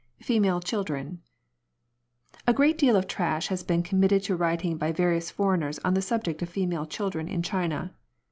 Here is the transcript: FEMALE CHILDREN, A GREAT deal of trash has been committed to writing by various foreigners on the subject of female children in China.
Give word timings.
FEMALE 0.19 0.61
CHILDREN, 0.61 1.21
A 2.47 2.53
GREAT 2.55 2.75
deal 2.79 2.95
of 2.95 3.05
trash 3.05 3.49
has 3.49 3.61
been 3.61 3.83
committed 3.83 4.23
to 4.23 4.35
writing 4.35 4.75
by 4.75 4.91
various 4.91 5.29
foreigners 5.29 5.77
on 5.85 5.93
the 5.93 6.01
subject 6.01 6.41
of 6.41 6.49
female 6.49 6.87
children 6.87 7.27
in 7.27 7.43
China. 7.43 7.93